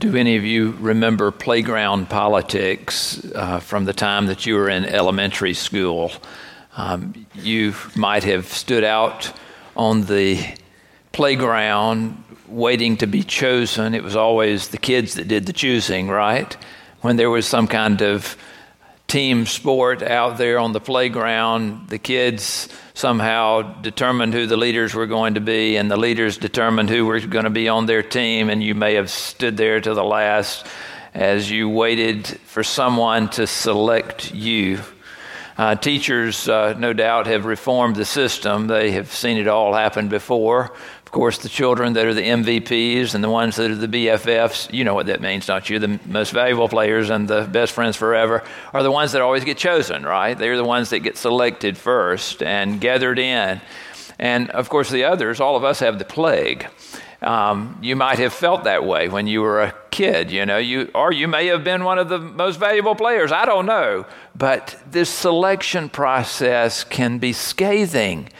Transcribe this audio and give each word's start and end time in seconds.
Do 0.00 0.16
any 0.16 0.38
of 0.38 0.46
you 0.46 0.70
remember 0.80 1.30
playground 1.30 2.08
politics 2.08 3.22
uh, 3.34 3.60
from 3.60 3.84
the 3.84 3.92
time 3.92 4.28
that 4.28 4.46
you 4.46 4.54
were 4.54 4.70
in 4.70 4.86
elementary 4.86 5.52
school? 5.52 6.10
Um, 6.74 7.26
you 7.34 7.74
might 7.94 8.24
have 8.24 8.46
stood 8.46 8.82
out 8.82 9.30
on 9.76 10.06
the 10.06 10.42
playground 11.12 12.24
waiting 12.48 12.96
to 12.96 13.06
be 13.06 13.22
chosen. 13.22 13.94
It 13.94 14.02
was 14.02 14.16
always 14.16 14.68
the 14.68 14.78
kids 14.78 15.16
that 15.16 15.28
did 15.28 15.44
the 15.44 15.52
choosing, 15.52 16.08
right? 16.08 16.56
When 17.02 17.16
there 17.16 17.28
was 17.28 17.46
some 17.46 17.66
kind 17.66 18.00
of 18.00 18.38
team 19.10 19.44
sport 19.44 20.02
out 20.02 20.38
there 20.38 20.60
on 20.60 20.72
the 20.72 20.80
playground, 20.80 21.88
the 21.88 21.98
kids 21.98 22.68
somehow 22.94 23.60
determined 23.80 24.32
who 24.32 24.46
the 24.46 24.56
leaders 24.56 24.94
were 24.94 25.08
going 25.08 25.34
to 25.34 25.40
be, 25.40 25.76
and 25.76 25.90
the 25.90 25.96
leaders 25.96 26.38
determined 26.38 26.88
who 26.88 27.04
were 27.04 27.18
going 27.18 27.44
to 27.44 27.50
be 27.50 27.68
on 27.68 27.86
their 27.86 28.04
team, 28.04 28.48
and 28.48 28.62
you 28.62 28.72
may 28.72 28.94
have 28.94 29.10
stood 29.10 29.56
there 29.56 29.80
to 29.80 29.94
the 29.94 30.04
last 30.04 30.64
as 31.12 31.50
you 31.50 31.68
waited 31.68 32.24
for 32.24 32.62
someone 32.62 33.28
to 33.30 33.48
select 33.48 34.32
you. 34.32 34.78
Uh, 35.60 35.74
teachers, 35.74 36.48
uh, 36.48 36.72
no 36.78 36.94
doubt, 36.94 37.26
have 37.26 37.44
reformed 37.44 37.94
the 37.94 38.04
system. 38.06 38.66
They 38.66 38.92
have 38.92 39.12
seen 39.12 39.36
it 39.36 39.46
all 39.46 39.74
happen 39.74 40.08
before. 40.08 40.72
Of 41.04 41.10
course, 41.12 41.36
the 41.36 41.50
children 41.50 41.92
that 41.92 42.06
are 42.06 42.14
the 42.14 42.22
MVPs 42.22 43.14
and 43.14 43.22
the 43.22 43.28
ones 43.28 43.56
that 43.56 43.70
are 43.70 43.74
the 43.74 43.86
BFFs, 43.86 44.72
you 44.72 44.84
know 44.84 44.94
what 44.94 45.04
that 45.08 45.20
means, 45.20 45.44
don't 45.44 45.68
you? 45.68 45.78
The 45.78 46.00
most 46.06 46.32
valuable 46.32 46.66
players 46.66 47.10
and 47.10 47.28
the 47.28 47.42
best 47.42 47.72
friends 47.72 47.94
forever 47.94 48.42
are 48.72 48.82
the 48.82 48.90
ones 48.90 49.12
that 49.12 49.20
always 49.20 49.44
get 49.44 49.58
chosen, 49.58 50.02
right? 50.02 50.32
They're 50.32 50.56
the 50.56 50.64
ones 50.64 50.88
that 50.88 51.00
get 51.00 51.18
selected 51.18 51.76
first 51.76 52.42
and 52.42 52.80
gathered 52.80 53.18
in. 53.18 53.60
And 54.18 54.48
of 54.52 54.70
course, 54.70 54.88
the 54.88 55.04
others, 55.04 55.40
all 55.40 55.56
of 55.56 55.64
us 55.64 55.80
have 55.80 55.98
the 55.98 56.06
plague. 56.06 56.68
Um, 57.22 57.78
you 57.82 57.96
might 57.96 58.18
have 58.18 58.32
felt 58.32 58.64
that 58.64 58.84
way 58.84 59.08
when 59.08 59.26
you 59.26 59.42
were 59.42 59.60
a 59.60 59.74
kid, 59.90 60.30
you 60.30 60.46
know, 60.46 60.56
you, 60.56 60.90
or 60.94 61.12
you 61.12 61.28
may 61.28 61.46
have 61.48 61.62
been 61.62 61.84
one 61.84 61.98
of 61.98 62.08
the 62.08 62.18
most 62.18 62.58
valuable 62.58 62.94
players. 62.94 63.30
I 63.30 63.44
don't 63.44 63.66
know. 63.66 64.06
But 64.34 64.80
this 64.90 65.10
selection 65.10 65.90
process 65.90 66.82
can 66.82 67.18
be 67.18 67.32
scathing, 67.34 68.30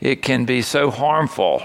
it 0.00 0.22
can 0.22 0.44
be 0.44 0.60
so 0.60 0.90
harmful. 0.90 1.62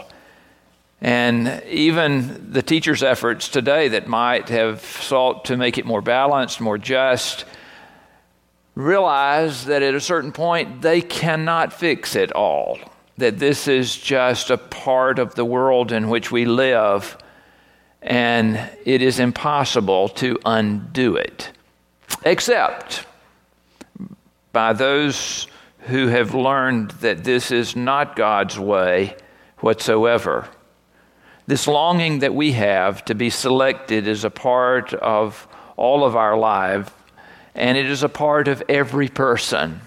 And 1.01 1.63
even 1.67 2.51
the 2.51 2.61
teachers' 2.61 3.01
efforts 3.01 3.49
today 3.49 3.87
that 3.87 4.07
might 4.07 4.49
have 4.49 4.81
sought 4.81 5.45
to 5.45 5.57
make 5.57 5.79
it 5.79 5.85
more 5.85 6.01
balanced, 6.01 6.61
more 6.61 6.77
just, 6.77 7.43
realize 8.75 9.65
that 9.65 9.81
at 9.81 9.95
a 9.95 9.99
certain 9.99 10.31
point 10.31 10.83
they 10.83 11.01
cannot 11.01 11.73
fix 11.73 12.15
it 12.15 12.31
all. 12.33 12.77
That 13.17 13.39
this 13.39 13.67
is 13.67 13.95
just 13.95 14.49
a 14.49 14.57
part 14.57 15.19
of 15.19 15.35
the 15.35 15.45
world 15.45 15.91
in 15.91 16.09
which 16.09 16.31
we 16.31 16.45
live, 16.45 17.17
and 18.01 18.57
it 18.85 19.01
is 19.01 19.19
impossible 19.19 20.09
to 20.09 20.39
undo 20.45 21.15
it. 21.15 21.51
Except 22.23 23.05
by 24.51 24.73
those 24.73 25.47
who 25.81 26.07
have 26.07 26.33
learned 26.33 26.91
that 26.91 27.23
this 27.23 27.51
is 27.51 27.75
not 27.75 28.15
God's 28.15 28.57
way 28.59 29.15
whatsoever. 29.59 30.47
This 31.47 31.67
longing 31.67 32.19
that 32.19 32.35
we 32.35 32.51
have 32.53 33.03
to 33.05 33.15
be 33.15 33.29
selected 33.29 34.07
is 34.07 34.23
a 34.23 34.29
part 34.29 34.93
of 34.93 35.47
all 35.75 36.03
of 36.03 36.15
our 36.15 36.37
life, 36.37 36.93
and 37.55 37.77
it 37.77 37.87
is 37.87 38.03
a 38.03 38.09
part 38.09 38.47
of 38.47 38.63
every 38.69 39.09
person. 39.09 39.81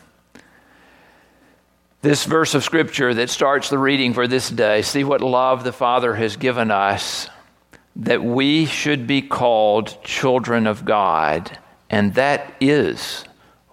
This 2.05 2.27
verse 2.27 2.55
of 2.55 2.63
Scripture 2.63 3.15
that 3.15 3.31
starts 3.31 3.71
the 3.71 3.79
reading 3.79 4.13
for 4.13 4.29
this 4.29 4.51
day 4.51 4.83
see 4.83 5.05
what 5.05 5.23
love 5.23 5.65
the 5.65 5.73
Father 5.73 6.15
has 6.15 6.37
given 6.37 6.71
us, 6.71 7.31
that 7.97 8.23
we 8.23 8.67
should 8.67 9.07
be 9.07 9.23
called 9.23 10.05
children 10.05 10.67
of 10.67 10.85
God, 10.85 11.59
and 11.89 12.13
that 12.17 12.57
is 12.61 13.25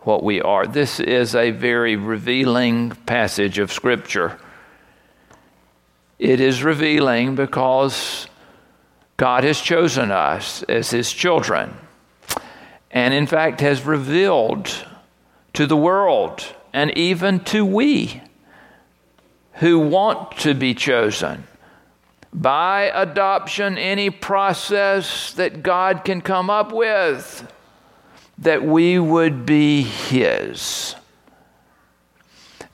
what 0.03 0.23
we 0.23 0.41
are. 0.41 0.65
This 0.65 1.01
is 1.01 1.35
a 1.35 1.51
very 1.51 1.97
revealing 1.97 2.91
passage 3.05 3.59
of 3.59 3.69
Scripture. 3.69 4.39
It 6.17 6.39
is 6.39 6.63
revealing 6.63 7.35
because 7.35 8.27
God 9.17 9.43
has 9.43 9.59
chosen 9.59 10.09
us 10.09 10.63
as 10.69 10.89
His 10.89 11.11
children, 11.11 11.75
and 12.91 13.13
in 13.13 13.27
fact 13.27 13.59
has 13.59 13.85
revealed 13.85 14.73
to 15.51 15.67
the 15.67 15.75
world 15.75 16.45
and 16.73 16.95
even 16.97 17.39
to 17.45 17.65
we 17.65 18.21
who 19.53 19.79
want 19.79 20.37
to 20.39 20.53
be 20.53 20.73
chosen 20.73 21.45
by 22.33 22.83
adoption, 22.93 23.77
any 23.77 24.09
process 24.09 25.33
that 25.33 25.63
God 25.63 26.03
can 26.05 26.21
come 26.21 26.49
up 26.49 26.71
with, 26.71 27.51
that 28.37 28.63
we 28.63 28.97
would 28.97 29.45
be 29.45 29.81
His. 29.81 30.95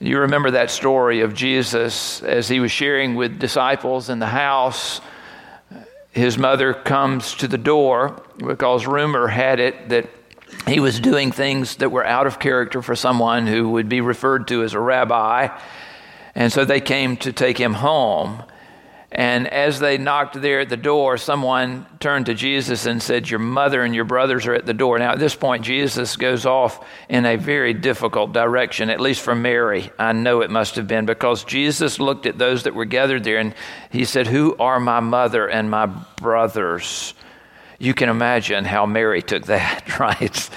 You 0.00 0.20
remember 0.20 0.52
that 0.52 0.70
story 0.70 1.22
of 1.22 1.34
Jesus 1.34 2.22
as 2.22 2.48
he 2.48 2.60
was 2.60 2.70
sharing 2.70 3.16
with 3.16 3.40
disciples 3.40 4.08
in 4.08 4.20
the 4.20 4.26
house. 4.26 5.00
His 6.12 6.38
mother 6.38 6.72
comes 6.72 7.34
to 7.36 7.48
the 7.48 7.58
door 7.58 8.22
because 8.36 8.86
rumor 8.86 9.26
had 9.26 9.58
it 9.58 9.88
that 9.88 10.08
he 10.66 10.80
was 10.80 11.00
doing 11.00 11.32
things 11.32 11.76
that 11.76 11.90
were 11.90 12.04
out 12.04 12.26
of 12.26 12.38
character 12.38 12.82
for 12.82 12.94
someone 12.94 13.46
who 13.46 13.70
would 13.70 13.88
be 13.88 14.00
referred 14.00 14.48
to 14.48 14.62
as 14.62 14.74
a 14.74 14.80
rabbi. 14.80 15.48
And 16.34 16.52
so 16.52 16.64
they 16.64 16.80
came 16.80 17.16
to 17.18 17.32
take 17.32 17.58
him 17.58 17.74
home. 17.74 18.42
And 19.10 19.48
as 19.48 19.80
they 19.80 19.96
knocked 19.96 20.38
there 20.38 20.60
at 20.60 20.68
the 20.68 20.76
door, 20.76 21.16
someone 21.16 21.86
turned 21.98 22.26
to 22.26 22.34
Jesus 22.34 22.84
and 22.84 23.02
said, 23.02 23.30
Your 23.30 23.38
mother 23.38 23.82
and 23.82 23.94
your 23.94 24.04
brothers 24.04 24.46
are 24.46 24.52
at 24.52 24.66
the 24.66 24.74
door. 24.74 24.98
Now, 24.98 25.12
at 25.12 25.18
this 25.18 25.34
point, 25.34 25.64
Jesus 25.64 26.16
goes 26.16 26.44
off 26.44 26.86
in 27.08 27.24
a 27.24 27.36
very 27.36 27.72
difficult 27.72 28.34
direction, 28.34 28.90
at 28.90 29.00
least 29.00 29.22
for 29.22 29.34
Mary. 29.34 29.90
I 29.98 30.12
know 30.12 30.42
it 30.42 30.50
must 30.50 30.76
have 30.76 30.86
been 30.86 31.06
because 31.06 31.42
Jesus 31.44 31.98
looked 31.98 32.26
at 32.26 32.36
those 32.36 32.64
that 32.64 32.74
were 32.74 32.84
gathered 32.84 33.24
there 33.24 33.38
and 33.38 33.54
he 33.90 34.04
said, 34.04 34.26
Who 34.26 34.54
are 34.58 34.78
my 34.78 35.00
mother 35.00 35.48
and 35.48 35.70
my 35.70 35.86
brothers? 35.86 37.14
You 37.78 37.94
can 37.94 38.08
imagine 38.08 38.64
how 38.64 38.86
Mary 38.86 39.22
took 39.22 39.46
that, 39.46 39.98
right? 40.00 40.50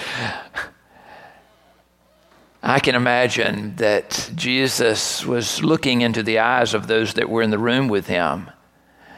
I 2.64 2.80
can 2.80 2.96
imagine 2.96 3.76
that 3.78 4.32
Jesus 4.36 5.26
was 5.26 5.64
looking 5.64 6.02
into 6.02 6.24
the 6.24 6.40
eyes 6.40 6.74
of 6.74 6.88
those 6.88 7.16
that 7.16 7.30
were 7.30 7.42
in 7.42 7.50
the 7.50 7.58
room 7.58 7.88
with 7.88 8.08
him 8.08 8.52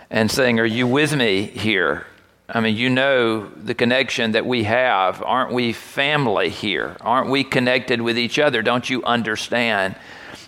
and 0.09 0.29
saying, 0.29 0.59
Are 0.59 0.65
you 0.65 0.87
with 0.87 1.15
me 1.15 1.43
here? 1.43 2.05
I 2.47 2.59
mean, 2.59 2.75
you 2.75 2.89
know 2.89 3.49
the 3.49 3.73
connection 3.73 4.33
that 4.33 4.45
we 4.45 4.63
have. 4.63 5.21
Aren't 5.23 5.53
we 5.53 5.73
family 5.73 6.49
here? 6.49 6.97
Aren't 7.01 7.29
we 7.29 7.43
connected 7.43 8.01
with 8.01 8.17
each 8.17 8.37
other? 8.37 8.61
Don't 8.61 8.89
you 8.89 9.03
understand 9.03 9.95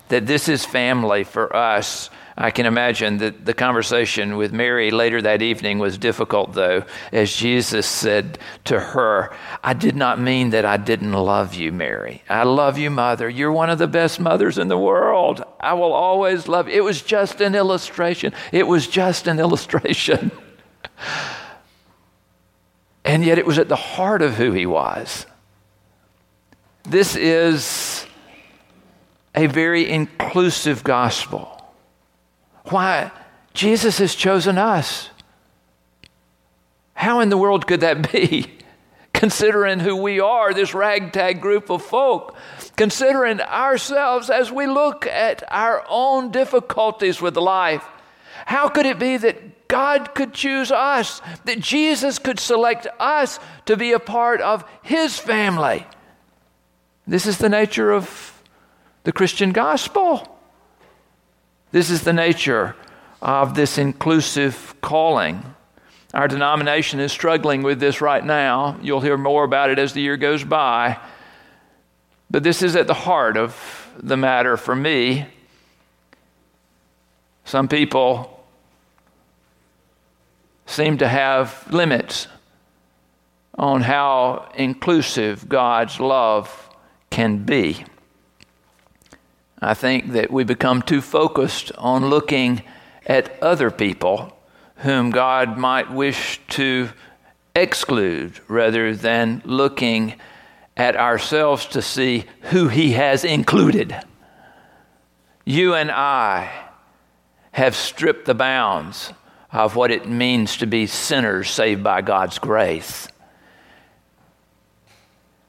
that 0.09 0.27
this 0.27 0.47
is 0.47 0.65
family 0.65 1.23
for 1.23 1.53
us? 1.55 2.09
I 2.37 2.51
can 2.51 2.65
imagine 2.65 3.19
that 3.19 3.45
the 3.45 3.53
conversation 3.53 4.35
with 4.35 4.51
Mary 4.51 4.91
later 4.91 5.21
that 5.21 5.41
evening 5.41 5.79
was 5.79 5.97
difficult, 5.97 6.53
though, 6.53 6.83
as 7.13 7.33
Jesus 7.33 7.87
said 7.87 8.39
to 8.65 8.77
her, 8.77 9.33
I 9.63 9.73
did 9.73 9.95
not 9.95 10.19
mean 10.19 10.49
that 10.49 10.65
I 10.65 10.75
didn't 10.75 11.13
love 11.13 11.53
you, 11.53 11.71
Mary. 11.71 12.23
I 12.27 12.43
love 12.43 12.77
you, 12.77 12.89
Mother. 12.89 13.29
You're 13.29 13.53
one 13.53 13.69
of 13.69 13.77
the 13.77 13.87
best 13.87 14.19
mothers 14.19 14.57
in 14.57 14.67
the 14.67 14.77
world. 14.77 15.43
I 15.61 15.75
will 15.75 15.93
always 15.93 16.49
love 16.49 16.67
you. 16.67 16.73
It 16.73 16.83
was 16.83 17.01
just 17.01 17.39
an 17.39 17.55
illustration. 17.55 18.33
It 18.51 18.67
was 18.67 18.87
just 18.87 19.27
an 19.27 19.39
illustration. 19.45 20.29
and 23.05 23.23
yet 23.23 23.37
it 23.37 23.45
was 23.45 23.57
at 23.57 23.69
the 23.69 23.77
heart 23.77 24.21
of 24.21 24.33
who 24.33 24.51
he 24.51 24.65
was. 24.65 25.25
This 26.83 27.15
is 27.15 28.05
a 29.33 29.47
very 29.47 29.89
inclusive 29.89 30.83
gospel 30.83 31.54
why 32.65 33.11
Jesus 33.53 33.99
has 33.99 34.15
chosen 34.15 34.57
us. 34.57 35.09
How 36.93 37.19
in 37.19 37.29
the 37.29 37.37
world 37.37 37.67
could 37.67 37.81
that 37.81 38.11
be? 38.11 38.51
Considering 39.13 39.79
who 39.79 39.95
we 39.95 40.19
are, 40.19 40.53
this 40.53 40.73
ragtag 40.73 41.41
group 41.41 41.69
of 41.69 41.81
folk, 41.81 42.35
considering 42.75 43.39
ourselves 43.39 44.29
as 44.29 44.51
we 44.51 44.67
look 44.67 45.07
at 45.07 45.41
our 45.49 45.85
own 45.87 46.31
difficulties 46.31 47.21
with 47.21 47.37
life, 47.37 47.85
how 48.45 48.67
could 48.67 48.85
it 48.85 48.99
be 48.99 49.15
that 49.15 49.69
God 49.69 50.13
could 50.13 50.33
choose 50.33 50.69
us, 50.69 51.21
that 51.45 51.61
Jesus 51.61 52.19
could 52.19 52.41
select 52.41 52.87
us 52.99 53.39
to 53.65 53.77
be 53.77 53.93
a 53.93 53.99
part 53.99 54.41
of 54.41 54.65
His 54.83 55.17
family? 55.17 55.87
This 57.07 57.25
is 57.25 57.37
the 57.37 57.49
nature 57.49 57.93
of 57.93 58.43
the 59.03 59.13
Christian 59.13 59.53
gospel. 59.53 60.34
This 61.75 61.89
is 61.89 62.03
the 62.03 62.13
nature 62.13 62.73
of 63.21 63.53
this 63.53 63.77
inclusive 63.77 64.75
calling. 64.79 65.43
Our 66.13 66.29
denomination 66.29 67.01
is 67.01 67.11
struggling 67.11 67.63
with 67.63 67.81
this 67.81 67.99
right 67.99 68.23
now. 68.23 68.79
You'll 68.81 69.01
hear 69.01 69.17
more 69.17 69.43
about 69.43 69.69
it 69.69 69.77
as 69.77 69.91
the 69.91 69.99
year 69.99 70.15
goes 70.15 70.45
by. 70.45 70.97
But 72.31 72.43
this 72.43 72.61
is 72.61 72.77
at 72.77 72.87
the 72.87 72.93
heart 72.93 73.35
of 73.35 73.91
the 73.97 74.15
matter 74.15 74.55
for 74.55 74.73
me. 74.73 75.25
Some 77.43 77.67
people 77.67 78.45
seem 80.65 80.97
to 80.99 81.09
have 81.09 81.67
limits 81.73 82.29
on 83.55 83.81
how 83.81 84.49
inclusive 84.55 85.49
God's 85.49 85.99
love 85.99 86.69
can 87.09 87.39
be. 87.39 87.83
I 89.65 89.73
think 89.73 90.11
that 90.11 90.29
we 90.29 90.43
become 90.43 90.83
too 90.83 91.01
focused 91.01 91.71
on 91.79 92.07
looking 92.07 92.61
at 93.07 93.41
other 93.41 93.71
people 93.71 94.37
whom 94.77 95.09
God 95.09 95.57
might 95.57 95.91
wish 95.91 96.39
to 96.49 96.89
exclude 97.55 98.39
rather 98.47 98.95
than 98.95 99.41
looking 99.43 100.19
at 100.77 100.95
ourselves 100.95 101.65
to 101.67 101.81
see 101.81 102.25
who 102.51 102.67
He 102.67 102.91
has 102.91 103.23
included. 103.23 103.95
You 105.45 105.73
and 105.73 105.89
I 105.89 106.51
have 107.51 107.75
stripped 107.75 108.25
the 108.25 108.35
bounds 108.35 109.13
of 109.51 109.75
what 109.75 109.89
it 109.89 110.07
means 110.07 110.57
to 110.57 110.67
be 110.67 110.85
sinners 110.85 111.49
saved 111.49 111.83
by 111.83 112.03
God's 112.03 112.37
grace. 112.37 113.07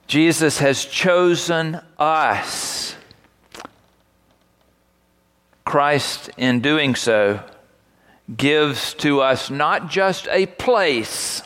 Jesus 0.06 0.58
has 0.60 0.86
chosen 0.86 1.82
us. 1.98 2.95
Christ, 5.66 6.30
in 6.36 6.60
doing 6.60 6.94
so, 6.94 7.40
gives 8.34 8.94
to 8.94 9.20
us 9.20 9.50
not 9.50 9.90
just 9.90 10.28
a 10.28 10.46
place, 10.46 11.42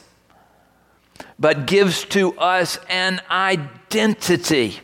but 1.39 1.67
gives 1.67 2.05
to 2.05 2.39
us 2.39 2.79
an 2.91 3.23
identity. 3.31 4.79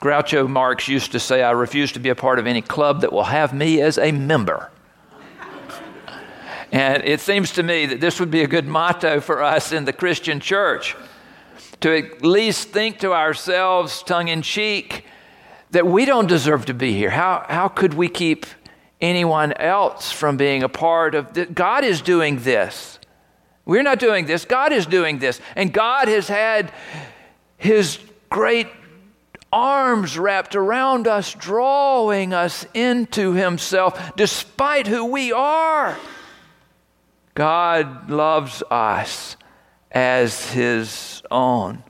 Groucho 0.00 0.46
Marx 0.46 0.88
used 0.88 1.12
to 1.12 1.18
say, 1.18 1.42
I 1.42 1.52
refuse 1.52 1.92
to 1.92 1.98
be 1.98 2.10
a 2.10 2.14
part 2.14 2.38
of 2.38 2.46
any 2.46 2.60
club 2.60 3.00
that 3.00 3.14
will 3.14 3.24
have 3.24 3.54
me 3.54 3.80
as 3.80 3.96
a 3.96 4.12
member. 4.12 4.70
and 6.70 7.02
it 7.02 7.20
seems 7.20 7.52
to 7.52 7.62
me 7.62 7.86
that 7.86 8.02
this 8.02 8.20
would 8.20 8.30
be 8.30 8.42
a 8.42 8.46
good 8.46 8.66
motto 8.66 9.22
for 9.22 9.42
us 9.42 9.72
in 9.72 9.86
the 9.86 9.94
Christian 9.94 10.38
church 10.38 10.94
to 11.80 11.96
at 11.96 12.22
least 12.22 12.68
think 12.68 12.98
to 12.98 13.14
ourselves, 13.14 14.02
tongue 14.02 14.28
in 14.28 14.42
cheek, 14.42 15.06
that 15.70 15.86
we 15.86 16.04
don't 16.04 16.28
deserve 16.28 16.66
to 16.66 16.74
be 16.74 16.92
here. 16.92 17.10
How, 17.10 17.44
how 17.48 17.68
could 17.68 17.94
we 17.94 18.08
keep 18.08 18.46
anyone 19.00 19.52
else 19.54 20.12
from 20.12 20.36
being 20.36 20.62
a 20.62 20.68
part 20.68 21.14
of 21.14 21.32
this? 21.34 21.48
God 21.52 21.84
is 21.84 22.00
doing 22.00 22.38
this. 22.38 22.98
We're 23.64 23.82
not 23.82 23.98
doing 23.98 24.26
this. 24.26 24.44
God 24.44 24.72
is 24.72 24.86
doing 24.86 25.18
this. 25.18 25.40
And 25.56 25.72
God 25.72 26.08
has 26.08 26.28
had 26.28 26.72
his 27.56 27.98
great 28.30 28.68
arms 29.52 30.18
wrapped 30.18 30.54
around 30.54 31.06
us, 31.08 31.34
drawing 31.34 32.32
us 32.32 32.66
into 32.74 33.32
himself 33.32 34.14
despite 34.16 34.86
who 34.86 35.06
we 35.06 35.32
are. 35.32 35.96
God 37.34 38.08
loves 38.08 38.62
us 38.70 39.36
as 39.90 40.50
his 40.50 41.22
own. 41.30 41.82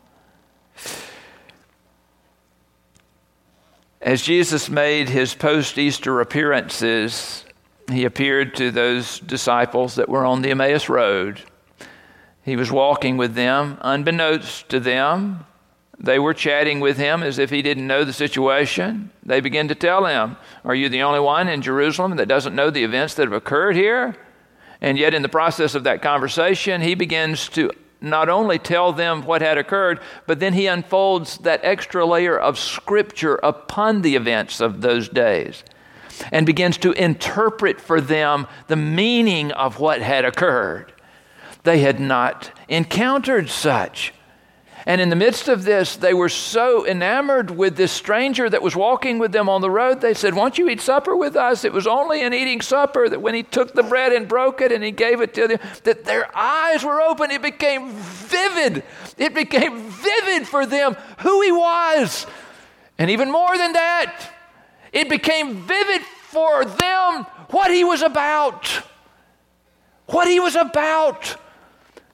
As 4.06 4.22
Jesus 4.22 4.70
made 4.70 5.08
his 5.08 5.34
post 5.34 5.76
Easter 5.76 6.20
appearances, 6.20 7.44
he 7.90 8.04
appeared 8.04 8.54
to 8.54 8.70
those 8.70 9.18
disciples 9.18 9.96
that 9.96 10.08
were 10.08 10.24
on 10.24 10.42
the 10.42 10.52
Emmaus 10.52 10.88
Road. 10.88 11.42
He 12.44 12.54
was 12.54 12.70
walking 12.70 13.16
with 13.16 13.34
them, 13.34 13.78
unbeknownst 13.80 14.68
to 14.68 14.78
them. 14.78 15.44
They 15.98 16.20
were 16.20 16.34
chatting 16.34 16.78
with 16.78 16.98
him 16.98 17.24
as 17.24 17.40
if 17.40 17.50
he 17.50 17.62
didn't 17.62 17.88
know 17.88 18.04
the 18.04 18.12
situation. 18.12 19.10
They 19.24 19.40
began 19.40 19.66
to 19.66 19.74
tell 19.74 20.06
him, 20.06 20.36
Are 20.62 20.76
you 20.76 20.88
the 20.88 21.02
only 21.02 21.18
one 21.18 21.48
in 21.48 21.60
Jerusalem 21.60 22.14
that 22.14 22.28
doesn't 22.28 22.54
know 22.54 22.70
the 22.70 22.84
events 22.84 23.14
that 23.14 23.24
have 23.24 23.32
occurred 23.32 23.74
here? 23.74 24.14
And 24.80 24.96
yet, 24.96 25.14
in 25.14 25.22
the 25.22 25.28
process 25.28 25.74
of 25.74 25.82
that 25.82 26.00
conversation, 26.00 26.80
he 26.80 26.94
begins 26.94 27.48
to 27.48 27.72
not 28.06 28.28
only 28.28 28.58
tell 28.58 28.92
them 28.92 29.22
what 29.22 29.42
had 29.42 29.58
occurred, 29.58 30.00
but 30.26 30.40
then 30.40 30.54
he 30.54 30.66
unfolds 30.66 31.38
that 31.38 31.60
extra 31.62 32.06
layer 32.06 32.38
of 32.38 32.58
scripture 32.58 33.36
upon 33.42 34.02
the 34.02 34.16
events 34.16 34.60
of 34.60 34.80
those 34.80 35.08
days 35.08 35.62
and 36.32 36.46
begins 36.46 36.78
to 36.78 36.92
interpret 36.92 37.80
for 37.80 38.00
them 38.00 38.46
the 38.68 38.76
meaning 38.76 39.52
of 39.52 39.78
what 39.78 40.00
had 40.00 40.24
occurred. 40.24 40.92
They 41.64 41.80
had 41.80 42.00
not 42.00 42.52
encountered 42.68 43.50
such. 43.50 44.12
And 44.88 45.00
in 45.00 45.10
the 45.10 45.16
midst 45.16 45.48
of 45.48 45.64
this, 45.64 45.96
they 45.96 46.14
were 46.14 46.28
so 46.28 46.86
enamored 46.86 47.50
with 47.50 47.76
this 47.76 47.90
stranger 47.90 48.48
that 48.48 48.62
was 48.62 48.76
walking 48.76 49.18
with 49.18 49.32
them 49.32 49.48
on 49.48 49.60
the 49.60 49.70
road, 49.70 50.00
they 50.00 50.14
said, 50.14 50.32
Won't 50.32 50.58
you 50.58 50.68
eat 50.68 50.80
supper 50.80 51.16
with 51.16 51.34
us? 51.34 51.64
It 51.64 51.72
was 51.72 51.88
only 51.88 52.22
in 52.22 52.32
eating 52.32 52.60
supper 52.60 53.08
that 53.08 53.20
when 53.20 53.34
he 53.34 53.42
took 53.42 53.74
the 53.74 53.82
bread 53.82 54.12
and 54.12 54.28
broke 54.28 54.60
it 54.60 54.70
and 54.70 54.84
he 54.84 54.92
gave 54.92 55.20
it 55.20 55.34
to 55.34 55.48
them, 55.48 55.58
that 55.82 56.04
their 56.04 56.34
eyes 56.36 56.84
were 56.84 57.00
open. 57.00 57.32
It 57.32 57.42
became 57.42 57.90
vivid. 57.90 58.84
It 59.18 59.34
became 59.34 59.90
vivid 59.90 60.46
for 60.46 60.64
them 60.64 60.96
who 61.18 61.42
he 61.42 61.50
was. 61.50 62.24
And 62.96 63.10
even 63.10 63.32
more 63.32 63.58
than 63.58 63.72
that, 63.72 64.30
it 64.92 65.08
became 65.08 65.62
vivid 65.62 66.02
for 66.02 66.64
them 66.64 67.24
what 67.50 67.72
he 67.72 67.82
was 67.82 68.02
about. 68.02 68.68
What 70.06 70.28
he 70.28 70.38
was 70.38 70.54
about 70.54 71.36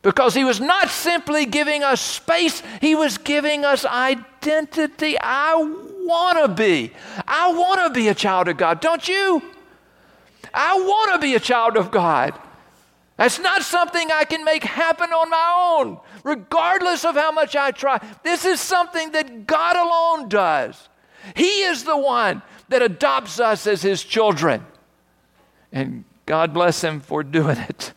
because 0.03 0.35
he 0.35 0.45
was 0.45 0.61
not 0.61 0.89
simply 0.89 1.47
giving 1.47 1.85
us 1.85 2.01
space, 2.01 2.63
he 2.81 2.95
was 2.95 3.19
giving 3.19 3.65
us 3.65 3.85
identity. 3.85 5.17
I 5.21 5.55
want 5.55 6.39
to 6.39 6.49
be. 6.49 6.93
I 7.27 7.53
want 7.53 7.81
to 7.87 7.91
be 7.99 8.09
a 8.09 8.15
child 8.15 8.49
of 8.49 8.57
God, 8.57 8.81
don't 8.81 9.07
you? 9.09 9.41
I 10.53 10.79
want 10.81 11.13
to 11.13 11.19
be 11.19 11.35
a 11.35 11.41
child 11.41 11.77
of 11.77 11.91
God. 11.91 12.35
That's 13.17 13.39
not 13.39 13.63
something 13.63 14.11
I 14.11 14.25
can 14.25 14.45
make 14.45 14.65
happen 14.65 15.11
on 15.11 15.31
my 15.31 15.79
own, 15.79 16.01
regardless 16.25 17.05
of 17.05 17.15
how 17.15 17.31
much 17.31 17.55
I 17.55 17.71
try. 17.71 18.05
This 18.25 18.45
is 18.45 18.61
something 18.61 19.13
that 19.13 19.47
God 19.47 19.77
alone 19.77 20.29
does. 20.29 20.89
He 21.37 21.63
is 21.63 21.85
the 21.85 21.97
one 21.97 22.43
that 22.69 22.83
adopts 22.83 23.39
us 23.39 23.67
as 23.69 23.83
His 23.83 24.03
children. 24.03 24.67
And 25.71 26.05
God 26.27 26.53
bless 26.53 26.83
Him 26.83 26.99
for 26.99 27.23
doing 27.23 27.59
it 27.59 27.93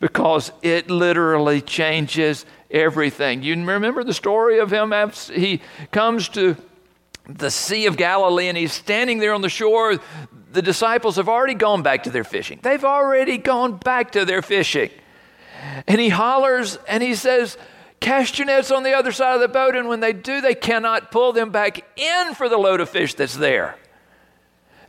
because 0.00 0.52
it 0.62 0.90
literally 0.90 1.60
changes 1.60 2.44
everything. 2.70 3.42
You 3.42 3.54
remember 3.64 4.04
the 4.04 4.14
story 4.14 4.58
of 4.58 4.72
him? 4.72 4.92
He 5.32 5.60
comes 5.90 6.28
to 6.30 6.56
the 7.28 7.50
Sea 7.50 7.86
of 7.86 7.96
Galilee 7.96 8.48
and 8.48 8.56
he's 8.56 8.72
standing 8.72 9.18
there 9.18 9.32
on 9.32 9.40
the 9.40 9.48
shore. 9.48 9.98
The 10.52 10.62
disciples 10.62 11.16
have 11.16 11.28
already 11.28 11.54
gone 11.54 11.82
back 11.82 12.04
to 12.04 12.10
their 12.10 12.24
fishing. 12.24 12.60
They've 12.62 12.84
already 12.84 13.38
gone 13.38 13.76
back 13.76 14.12
to 14.12 14.24
their 14.24 14.42
fishing. 14.42 14.90
And 15.86 16.00
he 16.00 16.08
hollers 16.08 16.78
and 16.88 17.02
he 17.02 17.14
says, 17.14 17.56
Cast 17.98 18.38
your 18.38 18.46
nets 18.46 18.70
on 18.70 18.82
the 18.82 18.92
other 18.92 19.10
side 19.10 19.34
of 19.34 19.40
the 19.40 19.48
boat. 19.48 19.74
And 19.74 19.88
when 19.88 20.00
they 20.00 20.12
do, 20.12 20.40
they 20.40 20.54
cannot 20.54 21.10
pull 21.10 21.32
them 21.32 21.50
back 21.50 21.84
in 21.98 22.34
for 22.34 22.48
the 22.48 22.58
load 22.58 22.80
of 22.80 22.90
fish 22.90 23.14
that's 23.14 23.36
there. 23.36 23.76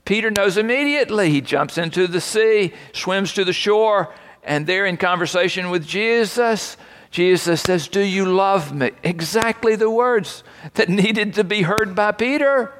Peter 0.06 0.30
knows 0.30 0.58
immediately. 0.58 1.30
He 1.30 1.42
jumps 1.42 1.78
into 1.78 2.08
the 2.08 2.22
sea, 2.22 2.74
swims 2.94 3.34
to 3.34 3.44
the 3.44 3.54
shore, 3.54 4.14
and 4.48 4.66
they're 4.66 4.86
in 4.86 4.98
conversation 4.98 5.70
with 5.70 5.86
Jesus. 5.86 6.78
Jesus 7.12 7.62
says, 7.62 7.88
Do 7.88 8.02
you 8.02 8.26
love 8.26 8.74
me? 8.74 8.92
Exactly 9.04 9.76
the 9.76 9.90
words 9.90 10.44
that 10.76 10.90
needed 11.04 11.36
to 11.36 11.44
be 11.44 11.62
heard 11.62 11.96
by 11.96 12.12
Peter. 12.14 12.74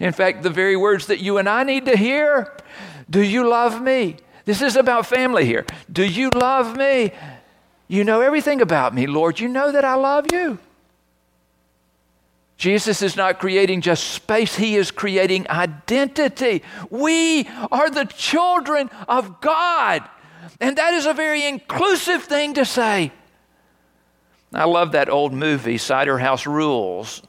In 0.00 0.12
fact, 0.12 0.42
the 0.42 0.50
very 0.50 0.76
words 0.76 1.06
that 1.06 1.20
you 1.20 1.38
and 1.38 1.48
I 1.48 1.64
need 1.64 1.86
to 1.86 1.96
hear. 1.96 2.52
Do 3.08 3.22
you 3.22 3.48
love 3.48 3.80
me? 3.80 4.16
This 4.44 4.62
is 4.62 4.76
about 4.76 5.06
family 5.06 5.44
here. 5.44 5.64
Do 5.90 6.04
you 6.04 6.30
love 6.30 6.76
me? 6.76 7.12
You 7.88 8.04
know 8.04 8.20
everything 8.20 8.60
about 8.60 8.94
me, 8.94 9.06
Lord. 9.06 9.38
You 9.38 9.48
know 9.48 9.70
that 9.72 9.84
I 9.84 9.94
love 9.94 10.26
you. 10.32 10.58
Jesus 12.56 13.02
is 13.02 13.16
not 13.16 13.40
creating 13.40 13.80
just 13.80 14.04
space, 14.04 14.54
He 14.54 14.76
is 14.76 14.90
creating 14.90 15.48
identity. 15.50 16.62
We 16.90 17.48
are 17.72 17.90
the 17.90 18.04
children 18.04 18.88
of 19.08 19.40
God. 19.40 20.08
And 20.60 20.76
that 20.78 20.94
is 20.94 21.06
a 21.06 21.14
very 21.14 21.46
inclusive 21.46 22.24
thing 22.24 22.54
to 22.54 22.64
say. 22.64 23.12
I 24.54 24.64
love 24.64 24.92
that 24.92 25.08
old 25.08 25.32
movie, 25.32 25.78
Cider 25.78 26.18
House 26.18 26.46
Rules. 26.46 27.22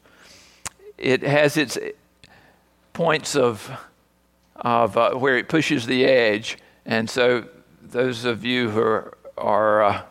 It 0.98 1.24
has 1.24 1.56
its 1.56 1.78
points 2.92 3.36
of, 3.36 3.72
of 4.56 4.98
uh, 4.98 5.12
where 5.14 5.38
it 5.38 5.48
pushes 5.48 5.86
the 5.86 6.06
edge. 6.06 6.58
And 6.86 7.10
so, 7.10 7.46
those 7.82 8.26
of 8.26 8.44
you 8.44 8.70
who 8.70 8.82
are, 8.82 9.18
are, 9.38 9.84
uh, 9.84 10.02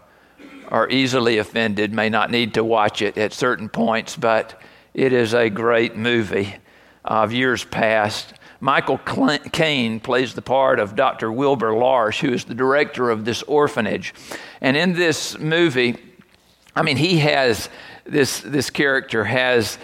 are 0.68 0.88
easily 0.88 1.38
offended 1.38 1.92
may 1.92 2.08
not 2.08 2.30
need 2.30 2.54
to 2.54 2.64
watch 2.64 3.02
it 3.02 3.18
at 3.18 3.32
certain 3.32 3.68
points, 3.68 4.16
but 4.16 4.60
it 4.94 5.12
is 5.12 5.34
a 5.34 5.50
great 5.50 5.96
movie 5.96 6.56
of 7.04 7.32
years 7.32 7.64
past. 7.64 8.34
Michael 8.62 8.98
Caine 8.98 9.98
plays 9.98 10.34
the 10.34 10.40
part 10.40 10.78
of 10.78 10.94
Dr. 10.94 11.32
Wilbur 11.32 11.74
Larch, 11.74 12.20
who 12.20 12.32
is 12.32 12.44
the 12.44 12.54
director 12.54 13.10
of 13.10 13.24
this 13.24 13.42
orphanage. 13.42 14.14
And 14.60 14.76
in 14.76 14.92
this 14.92 15.36
movie, 15.36 15.96
I 16.76 16.82
mean, 16.82 16.96
he 16.96 17.18
has 17.18 17.68
this, 18.04 18.38
this 18.38 18.70
character 18.70 19.24
has 19.24 19.78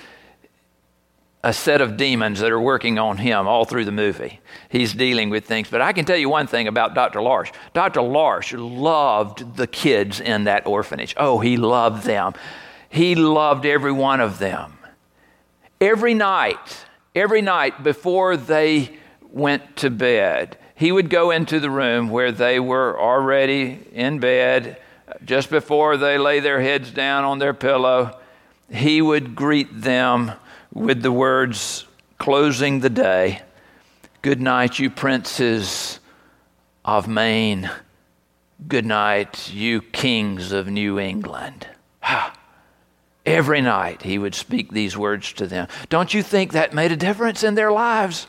a 1.42 1.52
set 1.52 1.80
of 1.80 1.97
demons 1.97 2.38
that 2.38 2.52
are 2.52 2.61
working 2.61 3.00
on 3.00 3.16
him 3.16 3.49
all 3.49 3.64
through 3.64 3.85
the 3.85 3.90
movie. 3.90 4.38
He's 4.68 4.94
dealing 4.94 5.28
with 5.28 5.44
things. 5.44 5.68
But 5.68 5.80
I 5.80 5.92
can 5.92 6.04
tell 6.04 6.16
you 6.16 6.28
one 6.28 6.47
thing 6.47 6.68
about 6.68 6.94
Dr. 6.94 7.20
Larch. 7.20 7.50
Dr. 7.75 8.00
Larch 8.00 8.52
loved 8.52 9.56
the 9.56 9.66
kids 9.66 10.20
in 10.20 10.44
that 10.44 10.68
orphanage. 10.68 11.16
Oh, 11.16 11.40
he 11.40 11.56
loved 11.56 12.04
them. 12.04 12.35
He 12.88 13.16
loved 13.16 13.66
every 13.66 13.92
one 13.92 14.20
of 14.20 14.38
them. 14.38 14.78
Every 15.80 16.14
night, 16.14 16.85
every 17.14 17.42
night 17.42 17.82
before 17.82 18.36
they 18.36 18.96
went 19.30 19.76
to 19.76 19.90
bed, 19.90 20.56
he 20.74 20.92
would 20.92 21.10
go 21.10 21.30
into 21.30 21.60
the 21.60 21.70
room 21.70 22.08
where 22.08 22.32
they 22.32 22.60
were 22.60 22.98
already 22.98 23.80
in 23.92 24.20
bed, 24.20 24.80
just 25.24 25.50
before 25.50 25.96
they 25.96 26.18
lay 26.18 26.40
their 26.40 26.60
heads 26.60 26.90
down 26.90 27.24
on 27.24 27.38
their 27.38 27.54
pillow. 27.54 28.18
He 28.70 29.02
would 29.02 29.34
greet 29.34 29.80
them 29.82 30.32
with 30.72 31.02
the 31.02 31.12
words 31.12 31.86
closing 32.18 32.80
the 32.80 32.90
day 32.90 33.42
Good 34.20 34.40
night, 34.40 34.80
you 34.80 34.90
princes 34.90 36.00
of 36.84 37.06
Maine. 37.06 37.70
Good 38.66 38.84
night, 38.84 39.52
you 39.52 39.80
kings 39.80 40.50
of 40.50 40.66
New 40.66 40.98
England. 40.98 41.68
Every 43.35 43.61
night 43.61 44.02
he 44.02 44.18
would 44.18 44.35
speak 44.35 44.73
these 44.73 44.97
words 44.97 45.32
to 45.35 45.47
them. 45.47 45.68
Don't 45.88 46.12
you 46.14 46.23
think 46.23 46.52
that 46.52 46.73
made 46.73 46.92
a 46.92 46.97
difference 46.97 47.44
in 47.44 47.54
their 47.54 47.70
lives? 47.70 48.26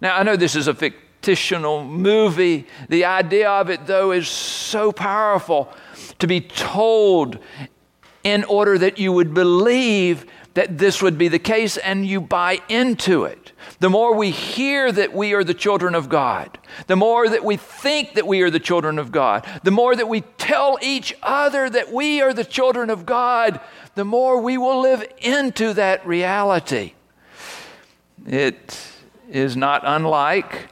Now, 0.00 0.16
I 0.16 0.22
know 0.22 0.36
this 0.36 0.56
is 0.56 0.68
a 0.68 0.74
fictional 0.74 1.84
movie. 1.84 2.66
The 2.88 3.04
idea 3.04 3.50
of 3.50 3.68
it, 3.68 3.86
though, 3.86 4.12
is 4.12 4.28
so 4.28 4.92
powerful 4.92 5.72
to 6.18 6.26
be 6.26 6.40
told 6.40 7.38
in 8.24 8.44
order 8.44 8.78
that 8.78 8.98
you 8.98 9.12
would 9.12 9.34
believe 9.34 10.26
that 10.54 10.78
this 10.78 11.00
would 11.02 11.16
be 11.16 11.28
the 11.28 11.38
case 11.38 11.76
and 11.76 12.06
you 12.06 12.20
buy 12.20 12.60
into 12.68 13.24
it. 13.24 13.52
The 13.78 13.90
more 13.90 14.14
we 14.14 14.30
hear 14.30 14.90
that 14.90 15.14
we 15.14 15.32
are 15.34 15.44
the 15.44 15.54
children 15.54 15.94
of 15.94 16.08
God, 16.08 16.58
the 16.86 16.96
more 16.96 17.28
that 17.28 17.44
we 17.44 17.56
think 17.56 18.14
that 18.14 18.26
we 18.26 18.42
are 18.42 18.50
the 18.50 18.60
children 18.60 18.98
of 18.98 19.12
God, 19.12 19.46
the 19.62 19.70
more 19.70 19.94
that 19.96 20.08
we 20.08 20.22
tell 20.38 20.78
each 20.82 21.14
other 21.22 21.68
that 21.70 21.92
we 21.92 22.20
are 22.20 22.32
the 22.32 22.44
children 22.44 22.90
of 22.90 23.06
God, 23.06 23.60
the 23.94 24.04
more 24.04 24.40
we 24.40 24.58
will 24.58 24.80
live 24.80 25.04
into 25.18 25.72
that 25.74 26.06
reality. 26.06 26.94
It 28.26 28.78
is 29.28 29.56
not 29.56 29.82
unlike 29.84 30.68